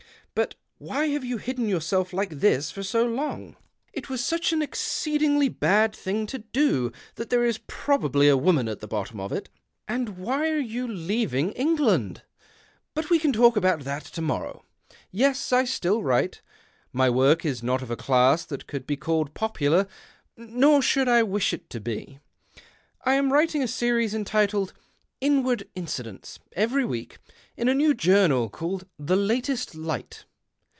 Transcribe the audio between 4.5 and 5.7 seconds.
an exceedingly THE OCTAVE OF